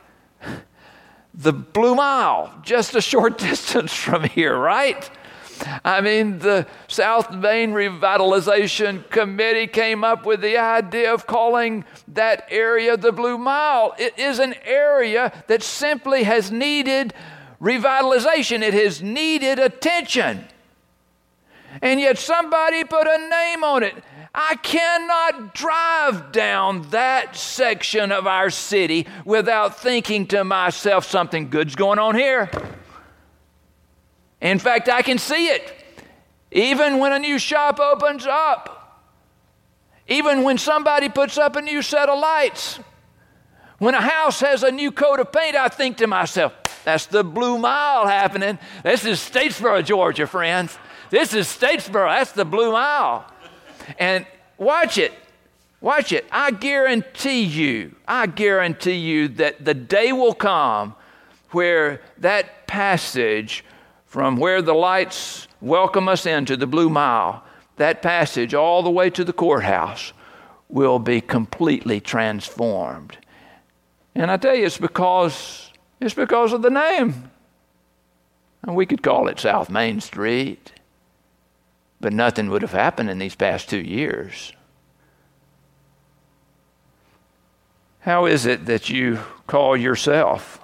the 1.34 1.52
Blue 1.52 1.94
Mile, 1.94 2.52
just 2.62 2.94
a 2.94 3.00
short 3.00 3.38
distance 3.50 3.94
from 3.94 4.24
here, 4.24 4.56
right? 4.56 5.08
I 5.84 6.00
mean, 6.00 6.38
the 6.38 6.66
South 6.86 7.32
Main 7.32 7.72
Revitalization 7.72 9.08
Committee 9.10 9.66
came 9.66 10.04
up 10.04 10.26
with 10.26 10.40
the 10.40 10.58
idea 10.58 11.12
of 11.12 11.26
calling 11.26 11.84
that 12.08 12.46
area 12.50 12.96
the 12.96 13.12
Blue 13.12 13.38
Mile. 13.38 13.94
It 13.98 14.18
is 14.18 14.38
an 14.38 14.54
area 14.64 15.32
that 15.46 15.62
simply 15.62 16.24
has 16.24 16.50
needed 16.50 17.14
revitalization, 17.60 18.62
it 18.62 18.74
has 18.74 19.02
needed 19.02 19.58
attention. 19.58 20.44
And 21.82 22.00
yet 22.00 22.18
somebody 22.18 22.84
put 22.84 23.06
a 23.06 23.18
name 23.28 23.64
on 23.64 23.82
it. 23.82 23.94
I 24.34 24.56
cannot 24.56 25.54
drive 25.54 26.32
down 26.32 26.88
that 26.90 27.36
section 27.36 28.12
of 28.12 28.26
our 28.26 28.50
city 28.50 29.06
without 29.24 29.80
thinking 29.80 30.26
to 30.28 30.44
myself, 30.44 31.04
something 31.04 31.50
good's 31.50 31.74
going 31.74 31.98
on 31.98 32.14
here. 32.14 32.50
In 34.40 34.58
fact, 34.58 34.88
I 34.88 35.02
can 35.02 35.18
see 35.18 35.48
it. 35.48 35.74
Even 36.50 36.98
when 36.98 37.12
a 37.12 37.18
new 37.18 37.38
shop 37.38 37.78
opens 37.80 38.26
up, 38.26 38.74
even 40.06 40.42
when 40.42 40.56
somebody 40.56 41.08
puts 41.08 41.36
up 41.36 41.56
a 41.56 41.62
new 41.62 41.82
set 41.82 42.08
of 42.08 42.18
lights, 42.18 42.80
when 43.78 43.94
a 43.94 44.00
house 44.00 44.40
has 44.40 44.62
a 44.62 44.70
new 44.70 44.90
coat 44.90 45.20
of 45.20 45.30
paint, 45.30 45.54
I 45.54 45.68
think 45.68 45.98
to 45.98 46.06
myself, 46.06 46.52
that's 46.84 47.06
the 47.06 47.22
Blue 47.22 47.58
Mile 47.58 48.06
happening. 48.06 48.58
This 48.82 49.04
is 49.04 49.20
Statesboro, 49.20 49.84
Georgia, 49.84 50.26
friends. 50.26 50.78
This 51.10 51.34
is 51.34 51.46
Statesboro. 51.46 52.08
That's 52.08 52.32
the 52.32 52.44
Blue 52.44 52.72
Mile. 52.72 53.30
And 53.98 54.26
watch 54.56 54.98
it. 54.98 55.12
Watch 55.80 56.12
it. 56.12 56.26
I 56.32 56.50
guarantee 56.50 57.42
you, 57.42 57.94
I 58.06 58.26
guarantee 58.26 58.96
you 58.96 59.28
that 59.28 59.64
the 59.64 59.74
day 59.74 60.12
will 60.12 60.34
come 60.34 60.96
where 61.50 62.00
that 62.18 62.66
passage 62.66 63.64
from 64.08 64.36
where 64.36 64.62
the 64.62 64.74
lights 64.74 65.46
welcome 65.60 66.08
us 66.08 66.24
into 66.24 66.56
the 66.56 66.66
Blue 66.66 66.88
Mile, 66.88 67.44
that 67.76 68.02
passage 68.02 68.54
all 68.54 68.82
the 68.82 68.90
way 68.90 69.10
to 69.10 69.22
the 69.22 69.34
courthouse 69.34 70.12
will 70.68 70.98
be 70.98 71.20
completely 71.20 72.00
transformed. 72.00 73.18
And 74.14 74.30
I 74.30 74.38
tell 74.38 74.54
you, 74.54 74.66
it's 74.66 74.78
because 74.78 75.70
it's 76.00 76.14
because 76.14 76.52
of 76.52 76.62
the 76.62 76.70
name. 76.70 77.30
And 78.62 78.74
we 78.74 78.86
could 78.86 79.02
call 79.02 79.28
it 79.28 79.38
South 79.38 79.70
Main 79.70 80.00
Street, 80.00 80.72
but 82.00 82.12
nothing 82.12 82.50
would 82.50 82.62
have 82.62 82.72
happened 82.72 83.10
in 83.10 83.18
these 83.18 83.34
past 83.34 83.68
two 83.68 83.78
years. 83.78 84.52
How 88.00 88.26
is 88.26 88.46
it 88.46 88.66
that 88.66 88.88
you 88.88 89.20
call 89.46 89.76
yourself? 89.76 90.57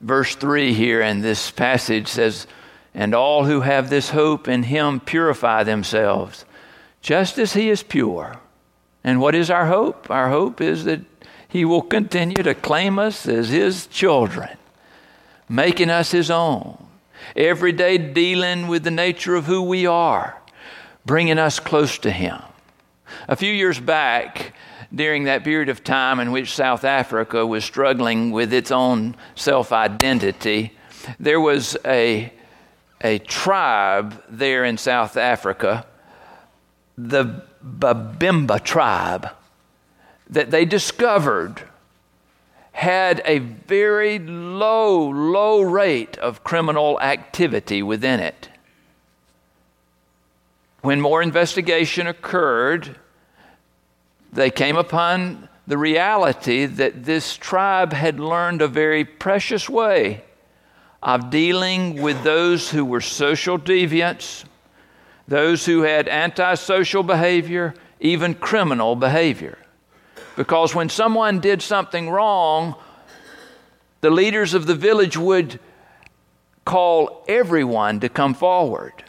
Verse 0.00 0.34
3 0.34 0.72
here 0.72 1.00
in 1.00 1.20
this 1.20 1.50
passage 1.50 2.08
says, 2.08 2.46
And 2.94 3.14
all 3.14 3.44
who 3.44 3.60
have 3.60 3.90
this 3.90 4.10
hope 4.10 4.48
in 4.48 4.64
him 4.64 5.00
purify 5.00 5.62
themselves, 5.62 6.44
just 7.00 7.38
as 7.38 7.54
he 7.54 7.68
is 7.68 7.82
pure. 7.82 8.36
And 9.04 9.20
what 9.20 9.34
is 9.34 9.50
our 9.50 9.66
hope? 9.66 10.10
Our 10.10 10.30
hope 10.30 10.60
is 10.60 10.84
that 10.84 11.00
he 11.48 11.64
will 11.64 11.82
continue 11.82 12.42
to 12.42 12.54
claim 12.54 12.98
us 12.98 13.26
as 13.28 13.50
his 13.50 13.86
children, 13.86 14.56
making 15.48 15.90
us 15.90 16.10
his 16.10 16.30
own, 16.30 16.84
every 17.34 17.72
day 17.72 17.98
dealing 17.98 18.66
with 18.66 18.82
the 18.82 18.90
nature 18.90 19.36
of 19.36 19.44
who 19.44 19.62
we 19.62 19.86
are, 19.86 20.36
bringing 21.04 21.38
us 21.38 21.60
close 21.60 21.98
to 21.98 22.10
him. 22.10 22.42
A 23.28 23.36
few 23.36 23.52
years 23.52 23.78
back, 23.78 24.54
during 24.96 25.24
that 25.24 25.44
period 25.44 25.68
of 25.68 25.84
time 25.84 26.18
in 26.18 26.32
which 26.32 26.54
South 26.54 26.82
Africa 26.82 27.46
was 27.46 27.64
struggling 27.64 28.30
with 28.30 28.52
its 28.52 28.70
own 28.70 29.14
self 29.34 29.70
identity, 29.72 30.72
there 31.20 31.40
was 31.40 31.76
a, 31.84 32.32
a 33.02 33.18
tribe 33.20 34.22
there 34.28 34.64
in 34.64 34.78
South 34.78 35.16
Africa, 35.16 35.86
the 36.96 37.42
Babemba 37.64 38.62
tribe, 38.64 39.30
that 40.30 40.50
they 40.50 40.64
discovered 40.64 41.62
had 42.72 43.22
a 43.24 43.38
very 43.38 44.18
low, 44.18 45.08
low 45.08 45.62
rate 45.62 46.18
of 46.18 46.44
criminal 46.44 47.00
activity 47.00 47.82
within 47.82 48.20
it. 48.20 48.50
When 50.82 51.00
more 51.00 51.22
investigation 51.22 52.06
occurred, 52.06 52.96
they 54.36 54.50
came 54.50 54.76
upon 54.76 55.48
the 55.66 55.78
reality 55.78 56.66
that 56.66 57.04
this 57.04 57.36
tribe 57.36 57.92
had 57.92 58.20
learned 58.20 58.62
a 58.62 58.68
very 58.68 59.04
precious 59.04 59.68
way 59.68 60.22
of 61.02 61.30
dealing 61.30 62.02
with 62.02 62.22
those 62.22 62.70
who 62.70 62.84
were 62.84 63.00
social 63.00 63.58
deviants, 63.58 64.44
those 65.26 65.64
who 65.64 65.82
had 65.82 66.06
antisocial 66.08 67.02
behavior, 67.02 67.74
even 67.98 68.34
criminal 68.34 68.94
behavior. 68.94 69.58
Because 70.36 70.74
when 70.74 70.90
someone 70.90 71.40
did 71.40 71.62
something 71.62 72.10
wrong, 72.10 72.74
the 74.02 74.10
leaders 74.10 74.52
of 74.52 74.66
the 74.66 74.74
village 74.74 75.16
would 75.16 75.58
call 76.66 77.24
everyone 77.26 78.00
to 78.00 78.10
come 78.10 78.34
forward. 78.34 79.02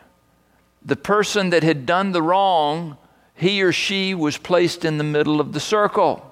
The 0.86 0.96
person 0.96 1.50
that 1.50 1.63
had 1.63 1.86
done 1.86 2.13
the 2.13 2.22
wrong 2.22 2.98
he 3.38 3.62
or 3.62 3.72
she 3.72 4.15
was 4.15 4.38
placed 4.38 4.84
in 4.84 4.98
the 4.98 5.03
middle 5.03 5.39
of 5.39 5.53
the 5.53 5.60
circle. 5.60 6.24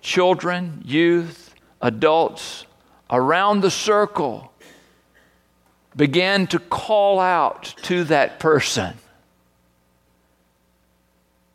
Children, 0.00 0.82
youth, 0.84 1.54
adults 1.80 2.64
around 3.10 3.60
the 3.60 3.70
circle 3.70 4.52
began 5.96 6.46
to 6.46 6.58
call 6.58 7.18
out 7.18 7.74
to 7.82 8.04
that 8.04 8.38
person. 8.38 8.94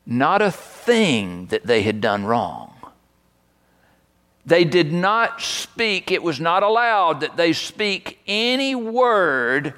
Not 0.05 0.41
a 0.41 0.51
thing 0.51 1.47
that 1.47 1.65
they 1.65 1.83
had 1.83 2.01
done 2.01 2.25
wrong. 2.25 2.73
They 4.45 4.63
did 4.63 4.93
not 4.93 5.41
speak, 5.41 6.11
it 6.11 6.23
was 6.23 6.39
not 6.39 6.61
allowed 6.61 7.21
that 7.21 7.35
they 7.37 7.51
speak 7.53 8.19
any 8.27 8.75
word 8.75 9.73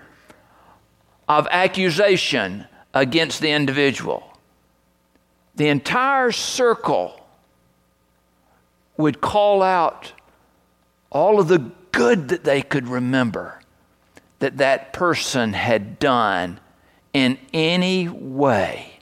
of 1.28 1.48
accusation 1.52 2.68
against 2.94 3.42
the 3.42 3.52
individual. 3.52 4.38
The 5.56 5.68
entire 5.68 6.32
circle 6.32 7.20
would 8.98 9.22
call 9.22 9.62
out 9.62 10.14
all 11.10 11.40
of 11.40 11.48
the 11.48 11.72
good 11.92 12.30
that 12.30 12.44
they 12.44 12.62
could 12.62 12.88
remember 12.88 13.60
that 14.40 14.58
that 14.58 14.94
person 14.94 15.54
had 15.54 16.00
done 16.00 16.60
in 17.14 17.38
any 17.54 18.08
way 18.08 19.00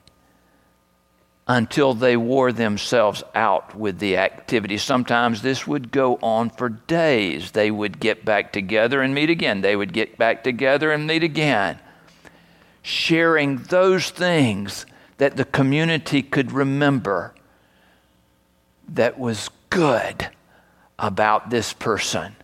until 1.47 1.93
they 1.93 2.17
wore 2.17 2.51
themselves 2.51 3.23
out 3.33 3.75
with 3.75 3.99
the 3.99 4.17
activity. 4.17 4.77
Sometimes 4.77 5.41
this 5.41 5.65
would 5.65 5.91
go 5.91 6.15
on 6.21 6.49
for 6.49 6.69
days. 6.69 7.51
They 7.51 7.71
would 7.71 7.99
get 7.99 8.25
back 8.25 8.51
together 8.51 9.01
and 9.01 9.13
meet 9.13 9.29
again. 9.29 9.61
They 9.61 9.75
would 9.75 9.93
get 9.93 10.17
back 10.17 10.43
together 10.43 10.91
and 10.91 11.07
meet 11.07 11.23
again. 11.23 11.79
Sharing 12.87 13.57
those 13.57 14.11
things 14.11 14.85
that 15.17 15.35
the 15.35 15.43
community 15.43 16.21
could 16.21 16.53
remember 16.53 17.33
that 18.87 19.19
was 19.19 19.49
good 19.69 20.29
about 20.97 21.49
this 21.49 21.73
person. 21.73 22.37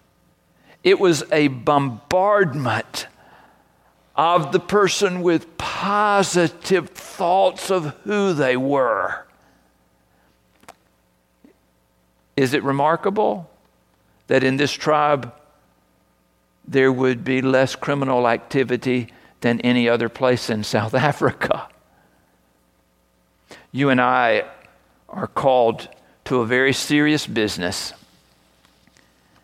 It 0.84 1.00
was 1.00 1.24
a 1.32 1.48
bombardment 1.48 3.08
of 4.18 4.52
the 4.52 4.60
person 4.60 5.22
with 5.22 5.58
positive 5.58 6.90
thoughts 6.90 7.72
of 7.72 7.96
who 8.04 8.34
they 8.34 8.58
were. 8.58 9.26
Is 12.36 12.54
it 12.54 12.64
remarkable 12.64 13.50
that 14.28 14.44
in 14.44 14.58
this 14.58 14.74
tribe 14.74 15.34
there 16.68 16.92
would 16.92 17.24
be 17.24 17.42
less 17.42 17.78
criminal 17.78 18.28
activity 18.28 19.08
than 19.44 19.60
any 19.60 19.88
other 19.88 20.10
place 20.10 20.50
in 20.50 20.64
South 20.64 20.94
Africa? 21.12 21.68
You 23.72 23.90
and 23.90 24.02
I 24.02 24.46
are 25.10 25.28
called 25.28 25.90
to 26.26 26.40
a 26.40 26.46
very 26.46 26.74
serious 26.74 27.28
business. 27.28 27.94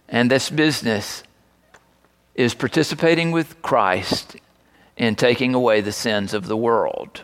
And 0.07 0.31
this 0.31 0.49
business 0.49 1.23
is 2.33 2.55
participating 2.55 3.31
with 3.31 3.61
Christ 3.61 4.37
in 4.95 5.15
taking 5.15 5.53
away 5.53 5.81
the 5.81 5.91
sins 5.91 6.33
of 6.33 6.47
the 6.47 6.57
world. 6.57 7.23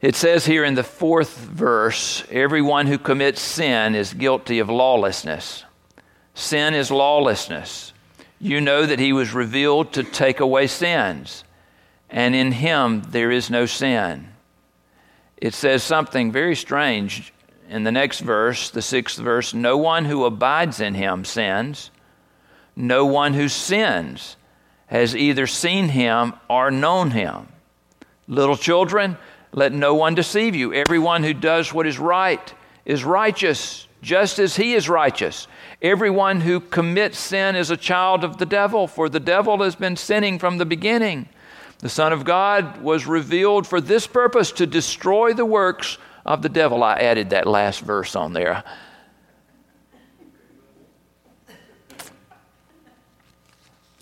It 0.00 0.16
says 0.16 0.46
here 0.46 0.64
in 0.64 0.74
the 0.76 0.82
fourth 0.82 1.36
verse 1.36 2.24
everyone 2.30 2.86
who 2.86 2.96
commits 2.96 3.42
sin 3.42 3.94
is 3.94 4.14
guilty 4.14 4.58
of 4.58 4.70
lawlessness. 4.70 5.64
Sin 6.34 6.72
is 6.72 6.90
lawlessness. 6.90 7.92
You 8.40 8.60
know 8.60 8.86
that 8.86 8.98
he 8.98 9.12
was 9.12 9.34
revealed 9.34 9.92
to 9.92 10.02
take 10.02 10.40
away 10.40 10.66
sins, 10.66 11.44
and 12.08 12.34
in 12.34 12.52
him 12.52 13.02
there 13.10 13.30
is 13.30 13.50
no 13.50 13.66
sin. 13.66 14.28
It 15.36 15.54
says 15.54 15.82
something 15.82 16.32
very 16.32 16.56
strange 16.56 17.32
in 17.68 17.84
the 17.84 17.92
next 17.92 18.20
verse, 18.20 18.70
the 18.70 18.82
sixth 18.82 19.18
verse 19.18 19.54
no 19.54 19.76
one 19.76 20.06
who 20.06 20.24
abides 20.24 20.80
in 20.80 20.94
him 20.94 21.24
sins, 21.24 21.90
no 22.74 23.06
one 23.06 23.34
who 23.34 23.48
sins 23.48 24.36
has 24.86 25.14
either 25.14 25.46
seen 25.46 25.88
him 25.88 26.34
or 26.48 26.70
known 26.70 27.12
him. 27.12 27.46
Little 28.26 28.56
children, 28.56 29.16
let 29.52 29.72
no 29.72 29.94
one 29.94 30.14
deceive 30.14 30.56
you. 30.56 30.72
Everyone 30.72 31.22
who 31.22 31.34
does 31.34 31.72
what 31.72 31.86
is 31.86 31.98
right 31.98 32.54
is 32.84 33.04
righteous, 33.04 33.86
just 34.02 34.38
as 34.38 34.56
he 34.56 34.74
is 34.74 34.88
righteous. 34.88 35.46
Everyone 35.82 36.42
who 36.42 36.60
commits 36.60 37.18
sin 37.18 37.56
is 37.56 37.70
a 37.70 37.76
child 37.76 38.22
of 38.22 38.36
the 38.36 38.46
devil, 38.46 38.86
for 38.86 39.08
the 39.08 39.20
devil 39.20 39.62
has 39.62 39.74
been 39.74 39.96
sinning 39.96 40.38
from 40.38 40.58
the 40.58 40.66
beginning. 40.66 41.28
The 41.78 41.88
Son 41.88 42.12
of 42.12 42.24
God 42.24 42.82
was 42.82 43.06
revealed 43.06 43.66
for 43.66 43.80
this 43.80 44.06
purpose 44.06 44.52
to 44.52 44.66
destroy 44.66 45.32
the 45.32 45.46
works 45.46 45.96
of 46.26 46.42
the 46.42 46.50
devil. 46.50 46.82
I 46.82 46.96
added 46.96 47.30
that 47.30 47.46
last 47.46 47.80
verse 47.80 48.14
on 48.14 48.34
there. 48.34 48.62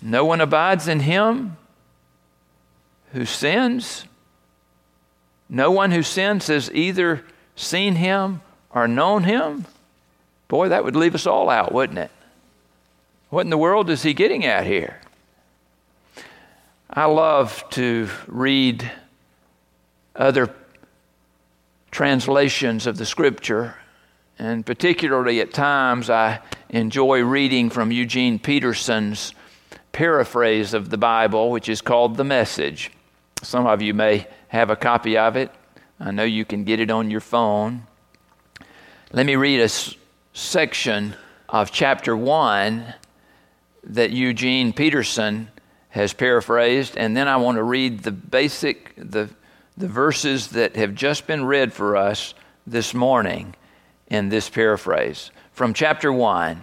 No 0.01 0.25
one 0.25 0.41
abides 0.41 0.87
in 0.87 1.01
him 1.01 1.57
who 3.13 3.25
sins. 3.25 4.05
No 5.47 5.71
one 5.71 5.91
who 5.91 6.03
sins 6.03 6.47
has 6.47 6.69
either 6.73 7.25
seen 7.55 7.95
him 7.95 8.41
or 8.69 8.87
known 8.87 9.23
him. 9.23 9.65
Boy, 10.49 10.69
that 10.69 10.83
would 10.83 10.95
leave 10.95 11.15
us 11.15 11.27
all 11.27 11.49
out, 11.49 11.71
wouldn't 11.71 11.99
it? 11.99 12.11
What 13.29 13.45
in 13.45 13.51
the 13.51 13.57
world 13.57 13.89
is 13.89 14.03
he 14.03 14.13
getting 14.13 14.43
at 14.45 14.65
here? 14.65 14.99
I 16.89 17.05
love 17.05 17.63
to 17.71 18.09
read 18.27 18.91
other 20.15 20.53
translations 21.91 22.87
of 22.87 22.97
the 22.97 23.05
scripture, 23.05 23.75
and 24.39 24.65
particularly 24.65 25.39
at 25.39 25.53
times 25.53 26.09
I 26.09 26.39
enjoy 26.69 27.21
reading 27.21 27.69
from 27.69 27.91
Eugene 27.91 28.39
Peterson's 28.39 29.35
paraphrase 29.91 30.73
of 30.73 30.89
the 30.89 30.97
Bible, 30.97 31.51
which 31.51 31.69
is 31.69 31.81
called 31.81 32.17
The 32.17 32.23
Message. 32.23 32.91
Some 33.43 33.67
of 33.67 33.83
you 33.83 33.93
may 33.93 34.27
have 34.47 34.71
a 34.71 34.75
copy 34.75 35.15
of 35.15 35.35
it. 35.35 35.51
I 35.99 36.09
know 36.09 36.23
you 36.23 36.43
can 36.43 36.63
get 36.63 36.79
it 36.79 36.89
on 36.89 37.11
your 37.11 37.21
phone. 37.21 37.83
Let 39.11 39.27
me 39.27 39.35
read 39.35 39.59
a 39.59 39.69
section 40.39 41.15
of 41.49 41.71
chapter 41.71 42.15
1 42.15 42.93
that 43.83 44.11
Eugene 44.11 44.71
Peterson 44.71 45.49
has 45.89 46.13
paraphrased, 46.13 46.95
and 46.95 47.15
then 47.15 47.27
I 47.27 47.37
want 47.37 47.57
to 47.57 47.63
read 47.63 48.03
the 48.03 48.11
basic, 48.11 48.93
the, 48.95 49.29
the 49.77 49.87
verses 49.87 50.49
that 50.49 50.75
have 50.75 50.95
just 50.95 51.27
been 51.27 51.45
read 51.45 51.73
for 51.73 51.97
us 51.97 52.33
this 52.65 52.93
morning 52.93 53.55
in 54.07 54.29
this 54.29 54.49
paraphrase. 54.49 55.31
From 55.51 55.73
chapter 55.73 56.11
1 56.13 56.61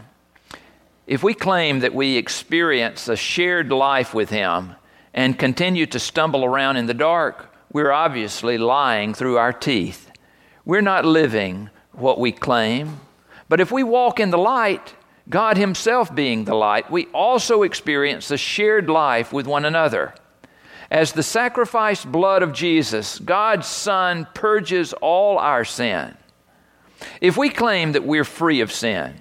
If 1.06 1.22
we 1.22 1.34
claim 1.34 1.80
that 1.80 1.94
we 1.94 2.16
experience 2.16 3.08
a 3.08 3.16
shared 3.16 3.70
life 3.70 4.14
with 4.14 4.30
Him 4.30 4.74
and 5.12 5.38
continue 5.38 5.86
to 5.86 5.98
stumble 5.98 6.44
around 6.44 6.76
in 6.76 6.86
the 6.86 6.94
dark, 6.94 7.54
we're 7.72 7.92
obviously 7.92 8.56
lying 8.56 9.12
through 9.12 9.36
our 9.36 9.52
teeth. 9.52 10.10
We're 10.64 10.80
not 10.80 11.04
living 11.04 11.68
what 11.92 12.18
we 12.18 12.32
claim. 12.32 13.00
But 13.48 13.60
if 13.60 13.70
we 13.70 13.82
walk 13.82 14.18
in 14.20 14.30
the 14.30 14.38
light, 14.38 14.94
God 15.28 15.56
Himself 15.56 16.14
being 16.14 16.44
the 16.44 16.54
light, 16.54 16.90
we 16.90 17.06
also 17.06 17.62
experience 17.62 18.30
a 18.30 18.36
shared 18.36 18.88
life 18.88 19.32
with 19.32 19.46
one 19.46 19.64
another. 19.64 20.14
As 20.90 21.12
the 21.12 21.22
sacrificed 21.22 22.10
blood 22.10 22.42
of 22.42 22.52
Jesus, 22.52 23.18
God's 23.18 23.66
Son 23.66 24.26
purges 24.34 24.92
all 24.94 25.38
our 25.38 25.64
sin. 25.64 26.16
If 27.20 27.36
we 27.36 27.48
claim 27.48 27.92
that 27.92 28.04
we're 28.04 28.24
free 28.24 28.60
of 28.60 28.72
sin, 28.72 29.20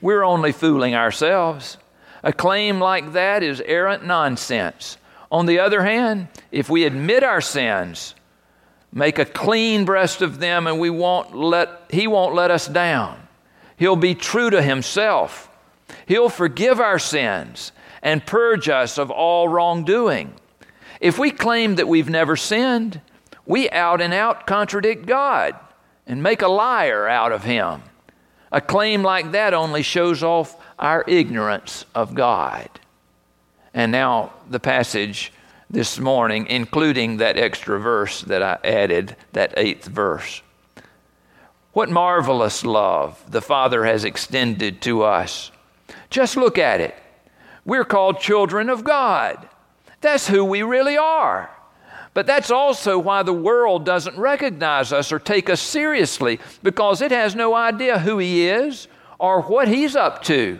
we're 0.00 0.22
only 0.22 0.52
fooling 0.52 0.94
ourselves. 0.94 1.78
A 2.22 2.32
claim 2.32 2.78
like 2.78 3.12
that 3.12 3.42
is 3.42 3.60
errant 3.62 4.04
nonsense. 4.04 4.98
On 5.30 5.46
the 5.46 5.60
other 5.60 5.82
hand, 5.82 6.28
if 6.52 6.68
we 6.68 6.84
admit 6.84 7.22
our 7.22 7.40
sins, 7.40 8.14
make 8.92 9.18
a 9.18 9.24
clean 9.24 9.84
breast 9.84 10.22
of 10.22 10.38
them, 10.38 10.66
and 10.66 10.78
we 10.78 10.90
won't 10.90 11.34
let, 11.34 11.86
He 11.90 12.06
won't 12.06 12.34
let 12.34 12.50
us 12.50 12.66
down. 12.66 13.27
He'll 13.78 13.96
be 13.96 14.14
true 14.14 14.50
to 14.50 14.60
Himself. 14.60 15.50
He'll 16.06 16.28
forgive 16.28 16.80
our 16.80 16.98
sins 16.98 17.72
and 18.02 18.26
purge 18.26 18.68
us 18.68 18.98
of 18.98 19.10
all 19.10 19.48
wrongdoing. 19.48 20.34
If 21.00 21.18
we 21.18 21.30
claim 21.30 21.76
that 21.76 21.88
we've 21.88 22.10
never 22.10 22.36
sinned, 22.36 23.00
we 23.46 23.70
out 23.70 24.00
and 24.00 24.12
out 24.12 24.46
contradict 24.46 25.06
God 25.06 25.54
and 26.06 26.22
make 26.22 26.42
a 26.42 26.48
liar 26.48 27.08
out 27.08 27.32
of 27.32 27.44
Him. 27.44 27.82
A 28.50 28.60
claim 28.60 29.02
like 29.02 29.32
that 29.32 29.54
only 29.54 29.82
shows 29.82 30.22
off 30.22 30.56
our 30.78 31.04
ignorance 31.06 31.84
of 31.94 32.14
God. 32.14 32.68
And 33.74 33.92
now 33.92 34.32
the 34.48 34.60
passage 34.60 35.32
this 35.70 35.98
morning, 35.98 36.46
including 36.46 37.18
that 37.18 37.36
extra 37.36 37.78
verse 37.78 38.22
that 38.22 38.42
I 38.42 38.58
added, 38.64 39.16
that 39.34 39.54
eighth 39.56 39.86
verse. 39.86 40.42
What 41.78 41.90
marvelous 41.90 42.64
love 42.64 43.22
the 43.30 43.40
Father 43.40 43.84
has 43.84 44.04
extended 44.04 44.82
to 44.82 45.04
us. 45.04 45.52
Just 46.10 46.36
look 46.36 46.58
at 46.58 46.80
it. 46.80 46.92
We're 47.64 47.84
called 47.84 48.18
children 48.18 48.68
of 48.68 48.82
God. 48.82 49.48
That's 50.00 50.26
who 50.26 50.44
we 50.44 50.64
really 50.64 50.96
are. 50.96 51.56
But 52.14 52.26
that's 52.26 52.50
also 52.50 52.98
why 52.98 53.22
the 53.22 53.32
world 53.32 53.84
doesn't 53.86 54.18
recognize 54.18 54.92
us 54.92 55.12
or 55.12 55.20
take 55.20 55.48
us 55.48 55.60
seriously 55.60 56.40
because 56.64 57.00
it 57.00 57.12
has 57.12 57.36
no 57.36 57.54
idea 57.54 58.00
who 58.00 58.18
He 58.18 58.48
is 58.48 58.88
or 59.20 59.42
what 59.42 59.68
He's 59.68 59.94
up 59.94 60.24
to. 60.24 60.58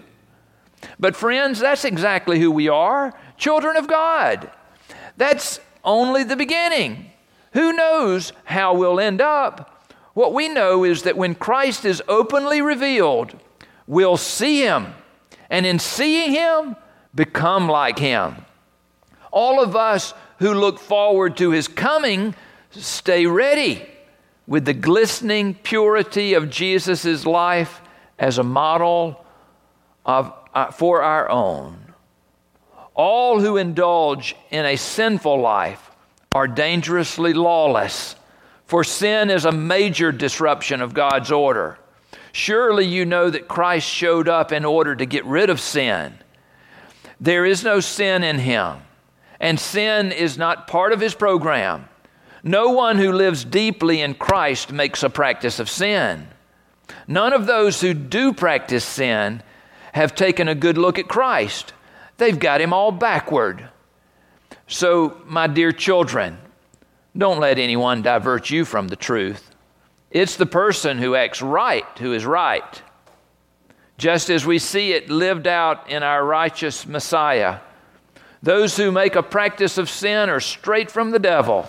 But, 1.00 1.16
friends, 1.16 1.58
that's 1.58 1.84
exactly 1.84 2.38
who 2.38 2.52
we 2.52 2.68
are 2.68 3.12
children 3.36 3.76
of 3.76 3.88
God. 3.88 4.52
That's 5.16 5.58
only 5.82 6.22
the 6.22 6.36
beginning. 6.36 7.10
Who 7.54 7.72
knows 7.72 8.32
how 8.44 8.74
we'll 8.74 9.00
end 9.00 9.20
up? 9.20 9.74
What 10.18 10.34
we 10.34 10.48
know 10.48 10.82
is 10.82 11.04
that 11.04 11.16
when 11.16 11.36
Christ 11.36 11.84
is 11.84 12.02
openly 12.08 12.60
revealed, 12.60 13.38
we'll 13.86 14.16
see 14.16 14.62
Him, 14.62 14.88
and 15.48 15.64
in 15.64 15.78
seeing 15.78 16.32
Him, 16.32 16.74
become 17.14 17.68
like 17.68 18.00
Him. 18.00 18.34
All 19.30 19.62
of 19.62 19.76
us 19.76 20.14
who 20.40 20.54
look 20.54 20.80
forward 20.80 21.36
to 21.36 21.52
His 21.52 21.68
coming 21.68 22.34
stay 22.72 23.26
ready 23.26 23.88
with 24.48 24.64
the 24.64 24.74
glistening 24.74 25.54
purity 25.54 26.34
of 26.34 26.50
Jesus' 26.50 27.24
life 27.24 27.80
as 28.18 28.38
a 28.38 28.42
model 28.42 29.24
of, 30.04 30.32
uh, 30.52 30.72
for 30.72 31.00
our 31.00 31.30
own. 31.30 31.94
All 32.96 33.38
who 33.38 33.56
indulge 33.56 34.34
in 34.50 34.64
a 34.64 34.74
sinful 34.74 35.40
life 35.40 35.92
are 36.32 36.48
dangerously 36.48 37.34
lawless, 37.34 38.16
for 38.68 38.84
sin 38.84 39.30
is 39.30 39.46
a 39.46 39.50
major 39.50 40.12
disruption 40.12 40.82
of 40.82 40.92
God's 40.92 41.32
order. 41.32 41.78
Surely 42.32 42.84
you 42.84 43.06
know 43.06 43.30
that 43.30 43.48
Christ 43.48 43.88
showed 43.88 44.28
up 44.28 44.52
in 44.52 44.66
order 44.66 44.94
to 44.94 45.06
get 45.06 45.24
rid 45.24 45.48
of 45.48 45.58
sin. 45.58 46.18
There 47.18 47.46
is 47.46 47.64
no 47.64 47.80
sin 47.80 48.22
in 48.22 48.38
him, 48.38 48.82
and 49.40 49.58
sin 49.58 50.12
is 50.12 50.36
not 50.36 50.66
part 50.66 50.92
of 50.92 51.00
his 51.00 51.14
program. 51.14 51.88
No 52.42 52.68
one 52.68 52.98
who 52.98 53.10
lives 53.10 53.42
deeply 53.42 54.02
in 54.02 54.14
Christ 54.14 54.70
makes 54.70 55.02
a 55.02 55.08
practice 55.08 55.58
of 55.58 55.70
sin. 55.70 56.28
None 57.06 57.32
of 57.32 57.46
those 57.46 57.80
who 57.80 57.94
do 57.94 58.34
practice 58.34 58.84
sin 58.84 59.42
have 59.94 60.14
taken 60.14 60.46
a 60.46 60.54
good 60.54 60.76
look 60.76 60.98
at 60.98 61.08
Christ. 61.08 61.72
They've 62.18 62.38
got 62.38 62.60
him 62.60 62.74
all 62.74 62.92
backward. 62.92 63.70
So, 64.66 65.16
my 65.24 65.46
dear 65.46 65.72
children, 65.72 66.36
don't 67.18 67.40
let 67.40 67.58
anyone 67.58 68.00
divert 68.00 68.48
you 68.48 68.64
from 68.64 68.88
the 68.88 68.96
truth. 68.96 69.50
It's 70.10 70.36
the 70.36 70.46
person 70.46 70.98
who 70.98 71.16
acts 71.16 71.42
right 71.42 71.84
who 71.98 72.12
is 72.12 72.24
right. 72.24 72.82
Just 73.98 74.30
as 74.30 74.46
we 74.46 74.60
see 74.60 74.92
it 74.92 75.10
lived 75.10 75.48
out 75.48 75.90
in 75.90 76.04
our 76.04 76.24
righteous 76.24 76.86
Messiah. 76.86 77.58
Those 78.40 78.76
who 78.76 78.92
make 78.92 79.16
a 79.16 79.22
practice 79.22 79.76
of 79.76 79.90
sin 79.90 80.30
are 80.30 80.38
straight 80.38 80.92
from 80.92 81.10
the 81.10 81.18
devil, 81.18 81.68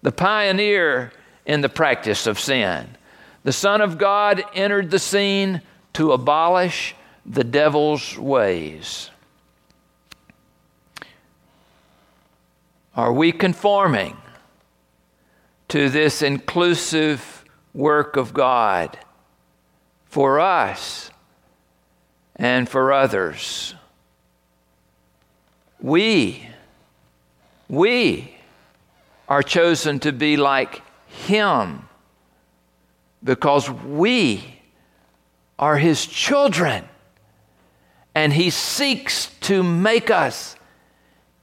the 0.00 0.10
pioneer 0.10 1.12
in 1.44 1.60
the 1.60 1.68
practice 1.68 2.26
of 2.26 2.40
sin. 2.40 2.96
The 3.42 3.52
Son 3.52 3.82
of 3.82 3.98
God 3.98 4.42
entered 4.54 4.90
the 4.90 4.98
scene 4.98 5.60
to 5.92 6.12
abolish 6.12 6.96
the 7.26 7.44
devil's 7.44 8.18
ways. 8.18 9.10
Are 12.96 13.12
we 13.12 13.32
conforming 13.32 14.16
to 15.74 15.88
this 15.88 16.22
inclusive 16.22 17.44
work 17.72 18.16
of 18.16 18.32
God 18.32 18.96
for 20.04 20.38
us 20.38 21.10
and 22.36 22.68
for 22.68 22.92
others? 22.92 23.74
We, 25.80 26.48
we 27.68 28.36
are 29.28 29.42
chosen 29.42 29.98
to 29.98 30.12
be 30.12 30.36
like 30.36 30.80
Him 31.08 31.88
because 33.24 33.68
we 33.68 34.60
are 35.58 35.78
His 35.78 36.06
children 36.06 36.84
and 38.14 38.32
He 38.32 38.50
seeks 38.50 39.26
to 39.40 39.64
make 39.64 40.08
us 40.08 40.54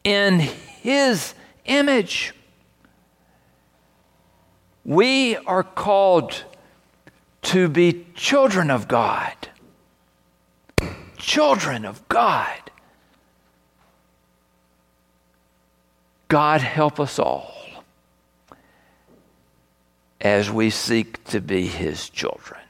in 0.05 0.39
His 0.39 1.33
image. 1.65 2.33
We 4.83 5.37
are 5.37 5.63
called 5.63 6.43
to 7.43 7.69
be 7.69 8.05
children 8.15 8.71
of 8.71 8.87
God. 8.87 9.35
Children 11.17 11.85
of 11.85 12.07
God. 12.07 12.57
God 16.27 16.61
help 16.61 16.99
us 16.99 17.19
all 17.19 17.53
as 20.21 20.49
we 20.49 20.69
seek 20.69 21.23
to 21.25 21.41
be 21.41 21.67
His 21.67 22.09
children. 22.09 22.60